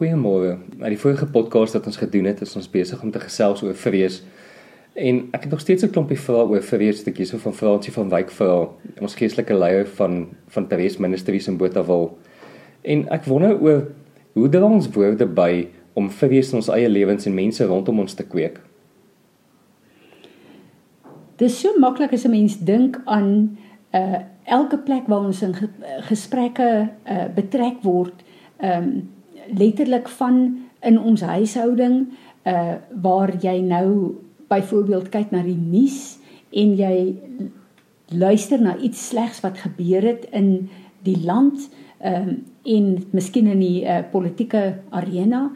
Goeiemôre. 0.00 0.54
Na 0.80 0.88
die 0.88 0.96
vorige 0.96 1.26
podcast 1.28 1.74
wat 1.76 1.84
ons 1.90 1.98
gedoen 2.00 2.24
het, 2.24 2.38
is 2.40 2.54
ons 2.56 2.70
besig 2.72 3.02
om 3.04 3.10
te 3.12 3.20
gesels 3.20 3.60
oor 3.60 3.74
vrees. 3.76 4.22
En 4.96 5.18
ek 5.36 5.42
het 5.44 5.50
nog 5.52 5.60
steeds 5.60 5.84
'n 5.84 5.92
klompie 5.92 6.16
vrae 6.16 6.46
oor 6.48 6.62
vrees, 6.62 7.00
stukkie 7.04 7.26
so 7.26 7.36
van 7.36 7.52
Fransie 7.52 7.92
van 7.92 8.08
Wyk 8.08 8.30
vra, 8.30 8.68
ons 9.00 9.14
geestelike 9.14 9.54
leier 9.54 9.86
van 9.86 10.28
van 10.48 10.66
Therese 10.68 11.00
Ministries 11.00 11.48
in 11.48 11.56
Botawil. 11.56 12.18
En 12.82 13.08
ek 13.08 13.24
wonder 13.24 13.60
oor 13.60 13.92
hoe 14.32 14.48
dra 14.48 14.64
ons 14.64 14.88
woorde 14.88 15.26
by 15.26 15.68
om 15.92 16.10
vrees 16.10 16.50
in 16.50 16.56
ons 16.56 16.68
eie 16.68 16.88
lewens 16.88 17.26
en 17.26 17.34
mense 17.34 17.64
rondom 17.64 17.98
ons 17.98 18.14
te 18.14 18.24
kweek? 18.24 18.60
Dit 21.36 21.48
is 21.50 21.60
so 21.60 21.78
maklik 21.78 22.12
as 22.12 22.24
'n 22.24 22.30
mens 22.30 22.58
dink 22.58 23.00
aan 23.04 23.58
uh 23.92 24.18
elke 24.44 24.78
plek 24.78 25.06
waar 25.06 25.24
ons 25.26 25.42
in 25.42 25.54
gesprekke 26.00 26.88
uh 27.06 27.34
betrek 27.34 27.82
word, 27.82 28.24
ehm 28.56 28.82
um, 28.82 29.08
letterlik 29.58 30.08
van 30.08 30.58
in 30.80 31.00
ons 31.00 31.20
huishouding 31.20 32.08
uh 32.48 32.74
waar 33.02 33.32
jy 33.40 33.60
nou 33.60 34.16
byvoorbeeld 34.48 35.08
kyk 35.08 35.30
na 35.30 35.42
die 35.42 35.58
nuus 35.58 36.18
en 36.50 36.74
jy 36.76 37.14
luister 38.08 38.60
na 38.60 38.76
iets 38.76 39.08
slegs 39.08 39.40
wat 39.44 39.58
gebeur 39.58 40.02
het 40.02 40.26
in 40.30 40.70
die 41.02 41.20
land 41.24 41.68
ehm 42.00 42.28
um, 42.28 42.38
en 42.64 42.88
miskien 43.16 43.46
in 43.46 43.60
die 43.60 43.84
uh, 43.84 44.02
politieke 44.12 44.80
arena 44.90 45.50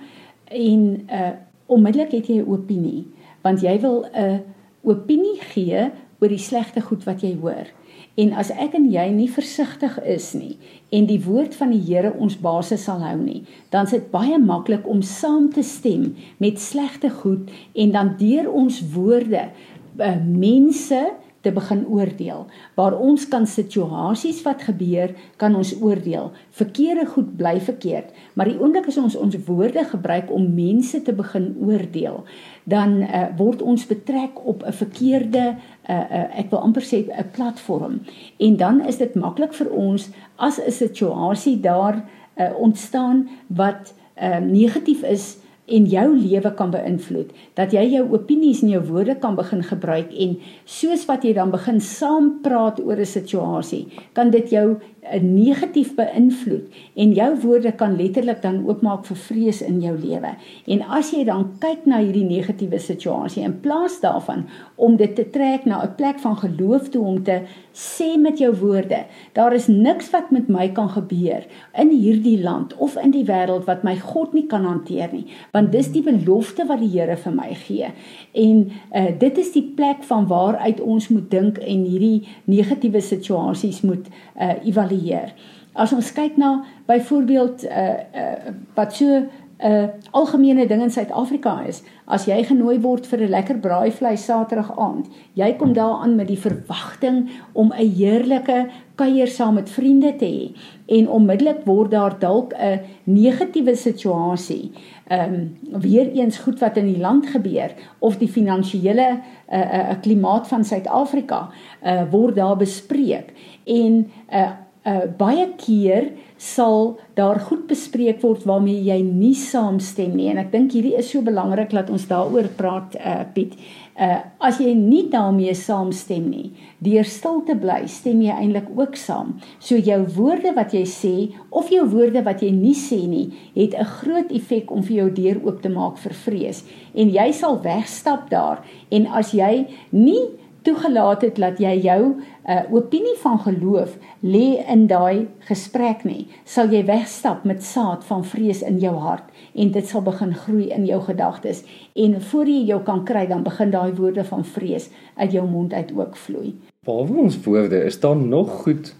en 0.49 0.85
uh 1.09 1.33
onmiddellik 1.67 2.13
het 2.13 2.27
jy 2.29 2.39
'n 2.41 2.49
opinie 2.49 3.07
want 3.43 3.61
jy 3.61 3.81
wil 3.81 4.05
'n 4.13 4.43
opinie 4.83 5.41
gee 5.53 5.91
oor 6.21 6.29
die 6.29 6.39
slegte 6.39 6.81
goed 6.81 7.05
wat 7.05 7.21
jy 7.21 7.35
hoor. 7.41 7.69
En 8.15 8.31
as 8.39 8.53
ek 8.55 8.77
en 8.79 8.87
jy 8.93 9.09
nie 9.11 9.31
versigtig 9.31 9.97
is 10.07 10.33
nie 10.39 10.55
en 10.95 11.09
die 11.09 11.19
woord 11.25 11.57
van 11.59 11.73
die 11.75 11.83
Here 11.83 12.13
ons 12.15 12.37
basis 12.39 12.85
sal 12.87 13.01
hou 13.03 13.17
nie, 13.19 13.41
dan 13.75 13.89
is 13.89 13.97
dit 13.97 14.05
baie 14.13 14.39
maklik 14.39 14.87
om 14.87 15.01
saam 15.03 15.49
te 15.51 15.65
stem 15.67 16.13
met 16.39 16.61
slegte 16.63 17.11
goed 17.11 17.51
en 17.75 17.95
dan 17.97 18.13
deur 18.21 18.53
ons 18.53 18.79
woorde 18.95 19.49
uh, 19.49 20.15
mense 20.23 21.01
te 21.45 21.53
begin 21.53 21.85
oordeel. 21.87 22.47
Waar 22.75 22.97
ons 22.97 23.29
kan 23.29 23.47
situasies 23.47 24.41
wat 24.47 24.65
gebeur, 24.65 25.13
kan 25.37 25.55
ons 25.55 25.75
oordeel. 25.81 26.33
Verkeerde 26.57 27.07
goed 27.13 27.37
bly 27.37 27.59
verkeerd, 27.61 28.11
maar 28.35 28.49
die 28.49 28.57
oomblik 28.61 28.89
as 28.89 28.99
ons 29.01 29.17
ons 29.21 29.37
woorde 29.47 29.85
gebruik 29.93 30.33
om 30.33 30.49
mense 30.57 31.03
te 31.05 31.13
begin 31.13 31.53
oordeel, 31.61 32.23
dan 32.65 33.03
uh, 33.05 33.27
word 33.37 33.63
ons 33.63 33.87
betrek 33.87 34.41
op 34.45 34.65
'n 34.65 34.73
verkeerde 34.73 35.45
uh, 35.55 35.95
uh, 35.95 36.39
ek 36.41 36.51
wil 36.51 36.65
amper 36.65 36.83
sê 36.83 37.05
'n 37.05 37.31
platform. 37.37 38.01
En 38.39 38.57
dan 38.57 38.81
is 38.81 38.97
dit 38.97 39.15
maklik 39.15 39.53
vir 39.53 39.71
ons 39.71 40.11
as 40.37 40.59
'n 40.59 40.71
situasie 40.71 41.61
daar 41.61 42.05
uh, 42.37 42.51
ontstaan 42.59 43.29
wat 43.47 43.95
uh, 44.23 44.39
negatief 44.39 45.03
is 45.03 45.44
en 45.67 45.87
jou 45.89 46.09
lewe 46.17 46.51
kan 46.55 46.71
beïnvloed 46.71 47.31
dat 47.57 47.73
jy 47.73 47.85
jou 47.95 48.05
opinies 48.13 48.63
en 48.63 48.75
jou 48.75 48.83
woorde 48.91 49.15
kan 49.21 49.37
begin 49.37 49.63
gebruik 49.65 50.13
en 50.13 50.37
soos 50.65 51.07
wat 51.09 51.25
jy 51.25 51.33
dan 51.33 51.51
begin 51.55 51.81
saam 51.81 52.41
praat 52.45 52.81
oor 52.81 53.01
'n 53.01 53.07
situasie 53.07 53.87
kan 54.13 54.31
dit 54.31 54.51
jou 54.51 54.77
'n 55.05 55.35
negatief 55.35 55.93
beïnvloed 55.95 56.73
en 56.97 57.13
jou 57.13 57.31
woorde 57.41 57.73
kan 57.73 57.97
letterlik 57.97 58.41
dan 58.43 58.63
oopmaak 58.65 59.05
vir 59.05 59.17
vrees 59.17 59.61
in 59.63 59.81
jou 59.83 59.93
lewe. 59.99 60.31
En 60.67 60.83
as 60.97 61.11
jy 61.13 61.25
dan 61.29 61.45
kyk 61.61 61.85
na 61.87 61.99
hierdie 62.01 62.25
negatiewe 62.25 62.81
situasie 62.81 63.45
in 63.45 63.59
plaas 63.61 63.99
daarvan 64.01 64.47
om 64.75 64.97
dit 64.97 65.15
te 65.15 65.27
trek 65.31 65.67
na 65.69 65.83
'n 65.83 65.95
plek 65.97 66.19
van 66.19 66.37
geloof 66.37 66.89
toe 66.89 67.05
om 67.05 67.23
te 67.23 67.43
sê 67.73 68.17
met 68.19 68.39
jou 68.39 68.55
woorde, 68.55 69.05
daar 69.33 69.53
is 69.53 69.67
niks 69.67 70.11
wat 70.11 70.31
met 70.31 70.49
my 70.49 70.69
kan 70.69 70.89
gebeur 70.89 71.45
in 71.79 71.91
hierdie 71.91 72.43
land 72.43 72.75
of 72.77 72.97
in 72.97 73.11
die 73.11 73.25
wêreld 73.25 73.65
wat 73.65 73.83
my 73.85 73.97
God 73.97 74.33
nie 74.33 74.47
kan 74.47 74.65
hanteer 74.65 75.09
nie, 75.13 75.27
want 75.55 75.73
dis 75.73 75.91
die 75.95 76.03
belofte 76.03 76.67
wat 76.67 76.83
die 76.83 76.91
Here 76.91 77.17
vir 77.17 77.35
my 77.35 77.53
gee. 77.55 77.91
En 78.35 78.65
uh, 78.67 79.11
dit 79.19 79.39
is 79.39 79.53
die 79.55 79.67
plek 79.77 80.03
van 80.09 80.27
waaruit 80.31 80.81
ons 80.83 81.09
moet 81.15 81.29
dink 81.31 81.61
en 81.63 81.85
hierdie 81.87 82.27
negatiewe 82.51 83.01
situasies 83.01 83.85
moet 83.87 84.09
uh, 84.11 84.57
evalueer. 84.67 85.31
As 85.75 85.95
ons 85.95 86.13
kyk 86.15 86.37
na 86.39 86.61
byvoorbeeld 86.87 87.65
uh 87.67 87.87
uh 88.15 88.53
wat 88.77 88.95
so 88.95 89.25
'n 89.59 89.71
uh, 89.71 89.89
algemene 90.11 90.67
ding 90.67 90.83
in 90.83 90.91
Suid-Afrika 90.91 91.63
is, 91.67 91.83
as 92.07 92.27
jy 92.27 92.43
genooi 92.45 92.81
word 92.83 93.07
vir 93.07 93.21
'n 93.23 93.31
lekker 93.31 93.59
braaivleis 93.63 94.25
Saterdag 94.25 94.73
aand, 94.79 95.07
jy 95.35 95.53
kom 95.57 95.73
daaraan 95.73 96.17
met 96.17 96.29
die 96.29 96.39
verwagting 96.39 97.31
om 97.53 97.73
'n 97.73 97.95
heerlike 97.95 98.67
kuier 98.97 99.27
saam 99.27 99.55
met 99.55 99.71
vriende 99.71 100.17
te 100.17 100.27
hê 100.27 100.55
en 100.87 101.09
onmiddellik 101.09 101.65
word 101.65 101.91
daar 101.91 102.19
dalk 102.19 102.53
'n 102.53 102.81
negatiewe 103.05 103.77
situasie. 103.77 104.73
Ehm 105.09 105.35
um, 105.35 105.81
weer 105.81 106.11
eens 106.13 106.39
goed 106.39 106.59
wat 106.59 106.77
in 106.77 106.87
die 106.87 107.01
land 107.01 107.27
gebeur 107.27 107.71
of 107.99 108.19
die 108.19 108.29
finansiële 108.29 109.09
'n 109.11 109.23
uh, 109.53 109.59
'n 109.59 109.91
uh, 109.91 110.01
klimaat 110.01 110.49
van 110.49 110.65
Suid-Afrika 110.65 111.49
uh, 111.85 112.03
word 112.11 112.37
daar 112.37 112.57
bespreek 112.57 113.33
en 113.65 114.11
uh, 114.33 114.51
uh, 114.85 115.05
baie 115.19 115.49
keer 115.61 116.13
sal 116.37 116.99
daar 117.17 117.39
goed 117.41 117.67
bespreek 117.71 118.21
word 118.23 118.45
waarmee 118.49 118.83
jy 118.85 118.99
nie 119.07 119.35
saamstem 119.39 120.13
nie 120.17 120.29
en 120.33 120.43
ek 120.43 120.51
dink 120.53 120.75
hierdie 120.75 120.97
is 120.99 121.09
so 121.13 121.25
belangrik 121.25 121.73
dat 121.73 121.91
ons 121.95 122.05
daaroor 122.11 122.51
praat 122.59 122.99
uh, 122.99 123.23
Piet. 123.35 123.57
Uh, 123.95 124.19
as 124.43 124.59
jy 124.59 124.73
nie 124.75 125.05
daarmee 125.07 125.53
saamstem 125.55 126.25
nie, 126.27 126.49
deur 126.83 127.07
stil 127.07 127.45
te 127.47 127.55
bly, 127.55 127.85
stem 127.87 128.25
jy 128.25 128.35
eintlik 128.35 128.67
ook 128.75 128.99
saam. 128.99 129.37
So 129.63 129.79
jou 129.79 130.01
woorde 130.17 130.51
wat 130.57 130.75
jy 130.75 130.83
sê 130.91 131.15
of 131.55 131.71
jou 131.71 131.85
woorde 131.93 132.25
wat 132.27 132.43
jy 132.43 132.51
nie 132.51 132.75
sê 132.75 133.05
nie, 133.07 133.29
het 133.55 133.79
'n 133.79 133.87
groot 134.01 134.33
effek 134.35 134.73
om 134.75 134.83
vir 134.83 134.97
jou 134.97 135.11
deur 135.11 135.39
oop 135.47 135.63
te 135.63 135.71
maak 135.71 135.97
vir 135.99 136.13
vrees 136.13 136.65
en 136.95 137.11
jy 137.11 137.33
sal 137.33 137.61
wegstap 137.63 138.31
daar 138.31 138.63
en 138.91 139.07
as 139.07 139.33
jy 139.35 139.67
nie 139.93 140.23
toegelaat 140.65 141.23
het 141.27 141.37
dat 141.41 141.61
jy 141.63 141.75
jou 141.85 142.01
uh, 142.15 142.63
opinie 142.73 143.15
van 143.23 143.39
geloof 143.45 143.97
lê 144.25 144.65
in 144.73 144.87
daai 144.91 145.27
gesprek 145.49 146.05
nie, 146.09 146.27
sal 146.45 146.73
jy 146.73 146.85
wegstap 146.89 147.45
met 147.49 147.63
saad 147.65 148.05
van 148.09 148.25
vrees 148.25 148.63
in 148.65 148.81
jou 148.83 148.95
hart 149.05 149.29
en 149.55 149.73
dit 149.77 149.87
sal 149.89 150.05
begin 150.07 150.35
groei 150.35 150.71
in 150.75 150.87
jou 150.89 151.01
gedagtes 151.05 151.63
en 151.95 152.17
voor 152.31 152.51
jy 152.51 152.65
jou 152.73 152.81
kan 152.87 153.05
kry 153.05 153.27
dan 153.31 153.45
begin 153.47 153.73
daai 153.75 153.93
woorde 153.93 154.25
van 154.25 154.45
vrees 154.45 154.91
uit 155.17 155.33
jou 155.37 155.47
mond 155.49 155.73
uit 155.73 155.93
ook 155.93 156.17
vloei. 156.17 156.55
Behalwe 156.85 157.21
ons 157.29 157.39
woorde, 157.45 157.85
is 157.85 158.01
daar 158.01 158.17
nog 158.17 158.65
goed 158.65 158.95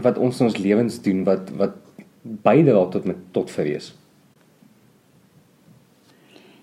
wat 0.00 0.18
ons 0.18 0.40
in 0.40 0.48
ons 0.48 0.60
lewens 0.60 1.00
doen 1.02 1.24
wat 1.28 1.50
wat 1.60 1.78
bydra 2.20 2.84
tot 2.92 3.04
met 3.08 3.20
tot 3.32 3.50
vrees? 3.50 3.94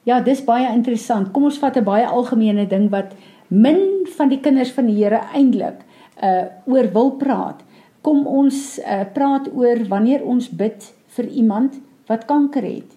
Ja, 0.08 0.22
dis 0.24 0.40
baie 0.46 0.70
interessant. 0.72 1.34
Kom 1.36 1.50
ons 1.50 1.58
vat 1.60 1.76
'n 1.76 1.84
baie 1.84 2.08
algemene 2.08 2.68
ding 2.68 2.90
wat 2.90 3.12
min 3.48 4.06
van 4.18 4.30
die 4.30 4.42
kinders 4.44 4.74
van 4.76 4.90
die 4.90 4.98
Here 5.00 5.22
eintlik 5.34 5.84
uh 6.24 6.50
oor 6.66 6.92
wil 6.94 7.12
praat. 7.22 7.64
Kom 8.02 8.26
ons 8.28 8.80
uh 8.80 9.06
praat 9.14 9.50
oor 9.54 9.86
wanneer 9.90 10.26
ons 10.26 10.50
bid 10.50 10.92
vir 11.18 11.28
iemand 11.28 11.80
wat 12.08 12.26
kanker 12.26 12.64
het 12.64 12.94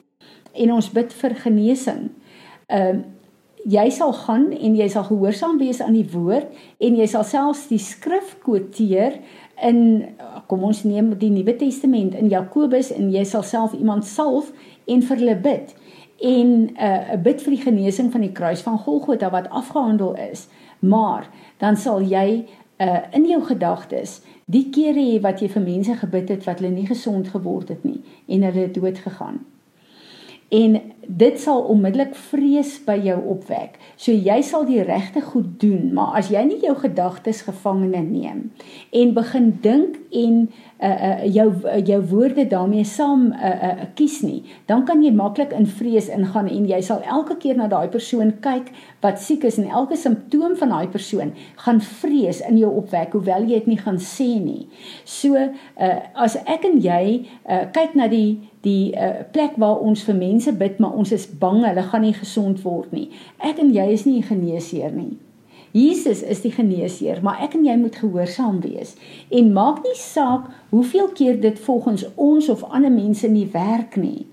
en 0.54 0.72
ons 0.72 0.90
bid 0.90 1.12
vir 1.12 1.34
genesing. 1.44 2.10
Um 2.68 3.00
uh, 3.00 3.00
jy 3.68 3.90
sal 3.92 4.12
gaan 4.16 4.48
en 4.52 4.76
jy 4.76 4.88
sal 4.88 5.04
gehoorsaam 5.08 5.58
wees 5.60 5.80
aan 5.84 5.96
die 5.96 6.08
woord 6.12 6.48
en 6.80 6.96
jy 6.96 7.06
sal 7.10 7.24
selfs 7.28 7.66
die 7.68 7.80
skrif 7.82 8.36
quoteer 8.44 9.18
in 9.66 9.80
kom 10.48 10.64
ons 10.64 10.82
neem 10.88 11.12
die 11.20 11.30
Nuwe 11.32 11.56
Testament 11.60 12.14
in 12.16 12.30
Jakobus 12.32 12.90
en 12.94 13.10
jy 13.12 13.24
sal 13.28 13.44
self 13.44 13.74
iemand 13.76 14.08
salf 14.08 14.52
en 14.88 15.04
vir 15.04 15.20
hulle 15.20 15.36
bid 15.44 15.74
en 16.20 16.48
'n 16.48 16.70
uh, 16.80 17.12
'n 17.12 17.22
bid 17.22 17.42
vir 17.42 17.54
die 17.54 17.62
genesing 17.62 18.12
van 18.12 18.20
die 18.20 18.32
kruis 18.32 18.60
van 18.60 18.78
Golgotha 18.78 19.30
wat 19.30 19.50
afgehandel 19.50 20.16
is. 20.16 20.48
Maar 20.78 21.28
dan 21.56 21.76
sal 21.76 22.00
jy 22.02 22.44
uh, 22.80 22.98
in 23.12 23.26
jou 23.26 23.42
gedagtes 23.44 24.20
die 24.44 24.70
kere 24.70 25.00
hê 25.00 25.20
wat 25.20 25.40
jy 25.40 25.48
vir 25.48 25.62
mense 25.62 25.94
gebid 25.94 26.28
het 26.28 26.44
wat 26.44 26.60
hulle 26.60 26.72
nie 26.74 26.86
gesond 26.88 27.28
geword 27.28 27.68
het 27.68 27.84
nie 27.84 28.00
en 28.26 28.42
hulle 28.42 28.66
het 28.66 28.74
dood 28.74 28.98
gegaan. 28.98 29.40
En 30.50 30.80
dit 31.06 31.40
sal 31.40 31.60
onmiddellik 31.70 32.14
vrees 32.14 32.72
by 32.82 32.96
jou 33.04 33.18
opwek. 33.36 33.76
So 33.94 34.10
jy 34.10 34.40
sal 34.42 34.64
die 34.66 34.82
regte 34.82 35.22
goed 35.22 35.60
doen, 35.62 35.92
maar 35.94 36.16
as 36.18 36.32
jy 36.34 36.42
nie 36.48 36.58
jou 36.64 36.74
gedagtes 36.74 37.44
gevangene 37.46 38.02
neem 38.02 38.50
en 38.90 39.14
begin 39.14 39.52
dink 39.62 40.00
en 40.10 40.48
uh, 40.82 40.88
uh 40.88 41.24
jou 41.34 41.46
uh, 41.64 41.78
jou 41.86 42.00
woorde 42.10 42.46
daarmee 42.46 42.84
saam 42.84 43.32
uh, 43.32 43.50
uh 43.68 43.88
kies 43.94 44.20
nie, 44.22 44.42
dan 44.66 44.84
kan 44.84 45.02
jy 45.04 45.12
maklik 45.12 45.52
in 45.56 45.66
vrees 45.66 46.08
ingaan 46.08 46.48
en 46.48 46.66
jy 46.68 46.80
sal 46.82 47.02
elke 47.04 47.36
keer 47.42 47.56
na 47.56 47.68
daai 47.68 47.88
persoon 47.88 48.32
kyk 48.40 48.72
wat 49.04 49.20
siek 49.20 49.44
is 49.44 49.58
en 49.58 49.68
elke 49.68 49.96
simptoom 49.96 50.56
van 50.56 50.74
daai 50.74 50.88
persoon 50.88 51.32
gaan 51.64 51.80
vrees 51.80 52.40
in 52.48 52.58
jou 52.58 52.70
opwek 52.82 53.12
hoewel 53.16 53.48
jy 53.48 53.60
dit 53.60 53.72
nie 53.74 53.80
gaan 53.80 54.00
sê 54.00 54.28
nie. 54.40 54.68
So 55.04 55.36
uh 55.36 55.96
as 56.14 56.36
ek 56.46 56.64
en 56.68 56.80
jy 56.80 57.26
uh 57.48 57.64
kyk 57.72 57.94
na 57.94 58.08
die 58.08 58.38
die 58.64 58.92
uh, 58.92 59.24
plek 59.32 59.56
waar 59.56 59.80
ons 59.80 60.02
vir 60.04 60.18
mense 60.18 60.52
bid 60.52 60.80
maar 60.80 60.92
ons 60.92 61.12
is 61.16 61.24
bang 61.40 61.62
hulle 61.64 61.86
gaan 61.88 62.04
nie 62.04 62.16
gesond 62.16 62.60
word 62.64 62.92
nie. 62.92 63.08
Ek 63.40 63.60
en 63.62 63.72
jy 63.72 63.88
is 63.94 64.04
nie 64.08 64.20
geneesheer 64.24 64.92
nie. 64.92 65.16
Jesus 65.72 66.22
is 66.22 66.40
die 66.42 66.50
geneesheer, 66.50 67.20
maar 67.22 67.38
ek 67.44 67.54
en 67.54 67.66
jy 67.68 67.76
moet 67.78 67.98
gehoorsaam 68.00 68.58
wees. 68.64 68.96
En 69.30 69.52
maak 69.54 69.84
nie 69.86 69.96
saak 69.98 70.48
hoeveel 70.74 71.12
keer 71.14 71.40
dit 71.40 71.58
volgens 71.62 72.06
ons 72.14 72.48
of 72.50 72.66
ander 72.66 72.92
mense 72.92 73.28
nie 73.30 73.46
werk 73.52 73.94
nie. 74.00 74.26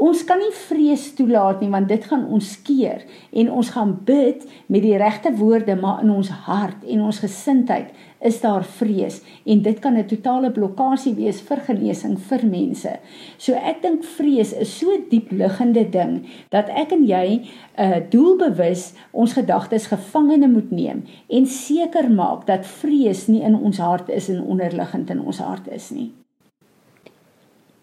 Ons 0.00 0.22
kan 0.28 0.38
nie 0.40 0.52
vrees 0.54 1.08
toelaat 1.16 1.60
nie 1.60 1.70
want 1.72 1.88
dit 1.88 2.04
gaan 2.08 2.26
ons 2.32 2.52
skeer 2.54 3.02
en 3.32 3.50
ons 3.52 3.70
gaan 3.74 3.94
bid 4.04 4.44
met 4.68 4.84
die 4.84 4.96
regte 5.00 5.32
woorde 5.36 5.76
maar 5.76 6.04
in 6.04 6.12
ons 6.14 6.30
hart 6.46 6.84
en 6.86 7.02
ons 7.08 7.20
gesindheid 7.24 7.90
is 8.20 8.40
daar 8.40 8.64
vrees 8.64 9.20
en 9.44 9.62
dit 9.62 9.78
kan 9.78 9.96
'n 9.96 10.06
totale 10.06 10.50
blokkade 10.50 11.14
wees 11.14 11.40
vir 11.40 11.56
genesing 11.56 12.18
vir 12.18 12.46
mense. 12.46 12.98
So 13.36 13.52
ek 13.54 13.82
dink 13.82 14.04
vrees 14.04 14.52
is 14.52 14.78
so 14.78 14.86
diep 15.10 15.30
liggende 15.30 15.90
ding 15.90 16.26
dat 16.50 16.68
ek 16.68 16.92
en 16.92 17.06
jy 17.06 17.26
'n 17.28 17.44
uh, 17.78 18.00
doelbewus 18.10 18.92
ons 19.10 19.32
gedagtes 19.32 19.86
gevangene 19.86 20.48
moet 20.48 20.70
neem 20.70 21.02
en 21.28 21.46
seker 21.46 22.10
maak 22.10 22.46
dat 22.46 22.66
vrees 22.66 23.26
nie 23.26 23.42
in 23.42 23.54
ons 23.54 23.78
hart 23.78 24.08
is 24.08 24.28
en 24.28 24.42
onderliggend 24.42 25.10
in 25.10 25.20
ons 25.20 25.38
hart 25.38 25.68
is 25.68 25.90
nie. 25.90 26.12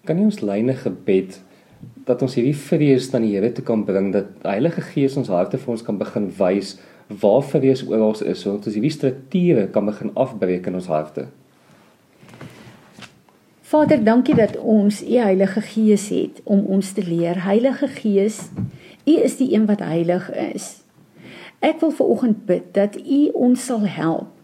Kan 0.05 0.17
jy 0.17 0.23
ons 0.23 0.41
lyne 0.41 0.73
gebed 0.73 1.41
dat 2.07 2.21
ons 2.21 2.35
hierdie 2.35 2.55
vrees 2.55 3.13
aan 3.13 3.25
die 3.25 3.35
Here 3.35 3.51
toe 3.51 3.63
kan 3.63 3.83
bring 3.85 4.13
dat 4.13 4.25
Heilige 4.43 4.81
Gees 4.81 5.17
ons 5.17 5.27
harte 5.27 5.57
vir 5.57 5.71
ons 5.71 5.83
kan 5.83 5.97
begin 5.97 6.29
wys 6.39 6.77
waar 7.07 7.43
vrees 7.43 7.83
oral 7.87 8.15
is 8.23 8.41
sodat 8.41 8.67
ons 8.67 8.75
hierdie 8.75 8.93
strukture 8.93 9.67
kan 9.71 9.85
begin 9.85 10.11
afbreek 10.13 10.67
in 10.67 10.79
ons 10.79 10.89
harte. 10.91 11.27
Vader, 13.67 13.99
dankie 14.03 14.35
dat 14.35 14.55
ons 14.57 15.01
U 15.03 15.17
Heilige 15.19 15.61
Gees 15.61 16.07
het 16.09 16.39
om 16.43 16.65
ons 16.71 16.91
te 16.95 17.03
leer. 17.03 17.43
Heilige 17.43 17.87
Gees, 17.87 18.47
U 19.03 19.15
is 19.23 19.37
die 19.39 19.53
een 19.53 19.65
wat 19.67 19.83
heilig 19.83 20.29
is. 20.31 20.69
Ek 21.59 21.79
wil 21.81 21.91
ver 21.91 22.05
oggend 22.05 22.45
bid 22.45 22.71
dat 22.75 22.95
U 22.95 23.21
ons 23.33 23.65
sal 23.65 23.87
help 23.87 24.36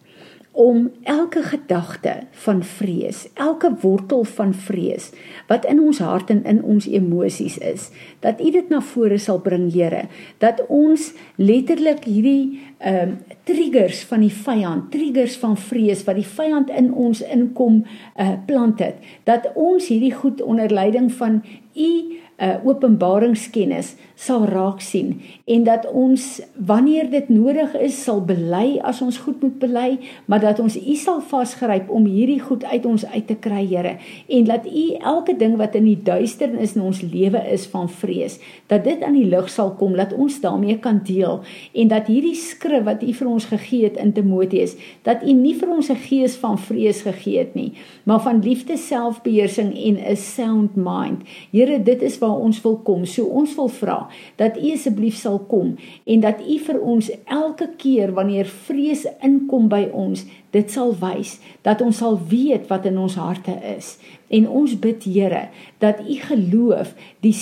om 0.54 0.92
elke 1.04 1.42
gedagte 1.44 2.14
van 2.32 2.64
vrees, 2.64 3.28
elke 3.34 3.72
wortel 3.82 4.24
van 4.24 4.54
vrees 4.54 5.10
wat 5.50 5.66
in 5.66 5.80
ons 5.82 5.98
hart 6.00 6.30
en 6.30 6.44
in 6.46 6.62
ons 6.64 6.86
emosies 6.86 7.58
is, 7.58 7.90
dat 8.22 8.42
U 8.42 8.52
dit 8.54 8.70
na 8.70 8.82
vore 8.82 9.18
sal 9.18 9.42
bring, 9.42 9.66
Here, 9.74 10.06
dat 10.38 10.62
ons 10.70 11.12
letterlik 11.42 12.06
hierdie 12.06 12.62
ehm 12.78 13.10
um, 13.10 13.18
triggers 13.44 14.04
van 14.08 14.22
die 14.24 14.32
vyand, 14.32 14.92
triggers 14.92 15.34
van 15.42 15.58
vrees 15.60 16.04
wat 16.08 16.16
die 16.16 16.28
vyand 16.28 16.70
in 16.72 16.94
ons 16.94 17.20
inkom 17.26 17.82
uh 18.16 18.36
plant 18.48 18.80
het, 18.80 19.02
dat 19.28 19.50
ons 19.56 19.88
hierdie 19.88 20.14
goed 20.14 20.42
onder 20.42 20.72
leiding 20.72 21.12
van 21.12 21.42
U 21.74 21.90
uh, 22.38 22.58
openbaringskennis 22.66 23.94
sal 24.16 24.46
raak 24.48 24.82
sien 24.82 25.16
en 25.46 25.64
dat 25.68 25.86
ons 25.92 26.24
wanneer 26.56 27.10
dit 27.12 27.30
nodig 27.30 27.74
is 27.82 27.98
sal 28.04 28.22
bely 28.26 28.80
as 28.86 29.02
ons 29.06 29.18
goed 29.26 29.42
moet 29.42 29.58
bely 29.62 29.90
maar 30.26 30.42
dat 30.44 30.62
ons 30.64 30.78
u 30.78 30.96
sal 31.00 31.22
vasgryp 31.32 31.90
om 31.90 32.06
hierdie 32.06 32.40
goed 32.42 32.64
uit 32.64 32.86
ons 32.86 33.06
uit 33.06 33.28
te 33.28 33.36
kry 33.36 33.62
Here 33.64 33.96
en 34.28 34.48
dat 34.50 34.66
u 34.68 34.86
elke 35.00 35.36
ding 35.40 35.56
wat 35.58 35.76
in 35.80 35.86
die 35.88 36.00
duisternis 36.04 36.76
in 36.76 36.84
ons 36.84 37.02
lewe 37.02 37.42
is 37.54 37.66
van 37.72 37.90
vrees 37.90 38.40
dat 38.72 38.84
dit 38.84 39.04
aan 39.04 39.18
die 39.18 39.30
lig 39.30 39.50
sal 39.50 39.74
kom 39.80 39.96
dat 39.98 40.14
ons 40.14 40.40
daarmee 40.44 40.78
kan 40.84 41.02
deel 41.08 41.42
en 41.74 41.92
dat 41.92 42.12
hierdie 42.12 42.36
skrif 42.38 42.86
wat 42.88 43.04
u 43.04 43.14
vir 43.14 43.30
ons 43.30 43.48
gegee 43.52 43.88
het 43.88 43.98
in 44.02 44.14
Timoteus 44.14 44.76
dat 45.08 45.24
u 45.24 45.34
nie 45.34 45.56
vir 45.56 45.70
ons 45.70 45.90
'n 45.90 46.02
gees 46.10 46.36
van 46.36 46.58
vrees 46.58 47.02
gegee 47.02 47.40
het 47.40 47.56
nie 47.56 47.74
maar 48.04 48.22
van 48.22 48.42
liefde 48.44 48.78
selfbeheersing 48.78 49.74
en 49.74 49.98
'n 50.12 50.16
sound 50.16 50.76
mind. 50.76 51.22
Here 51.52 51.84
dit 51.84 52.02
is 52.02 52.18
waar 52.24 52.40
ons 52.40 52.62
wil 52.64 52.80
kom 52.88 53.04
so 53.10 53.28
ons 53.28 53.54
wil 53.60 53.70
vra 53.82 53.98
dat 54.40 54.58
U 54.58 54.72
asseblief 54.74 55.20
sal 55.20 55.42
kom 55.52 55.76
en 56.08 56.24
dat 56.24 56.42
U 56.42 56.58
vir 56.68 56.80
ons 56.80 57.12
elke 57.28 57.68
keer 57.78 58.14
wanneer 58.16 58.48
vrees 58.48 59.06
inkom 59.24 59.70
by 59.72 59.84
ons, 59.92 60.24
dit 60.54 60.72
sal 60.72 60.94
wys 61.02 61.38
dat 61.66 61.82
ons 61.84 61.98
sal 61.98 62.20
weet 62.30 62.70
wat 62.72 62.86
in 62.90 63.00
ons 63.02 63.18
harte 63.20 63.56
is. 63.74 63.98
En 64.34 64.48
ons 64.50 64.74
bid 64.82 65.04
Here 65.04 65.48
dat 65.84 66.02
U 66.02 66.18
geloof 66.28 66.94
die 67.26 67.34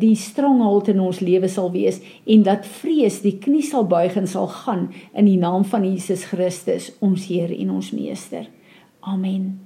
die 0.00 0.14
stronghold 0.18 0.88
in 0.92 1.02
ons 1.02 1.20
lewe 1.24 1.50
sal 1.50 1.70
wees 1.74 2.00
en 2.26 2.46
dat 2.46 2.66
vrees 2.80 3.20
die 3.26 3.36
knie 3.38 3.64
sal 3.66 3.86
buig 3.90 4.16
en 4.20 4.30
sal 4.30 4.48
gaan 4.48 4.88
in 5.14 5.30
die 5.30 5.38
naam 5.38 5.64
van 5.64 5.86
Jesus 5.86 6.26
Christus, 6.30 6.92
ons 7.00 7.28
Heer 7.30 7.54
en 7.54 7.76
ons 7.78 7.92
Meester. 7.94 8.48
Amen. 9.00 9.63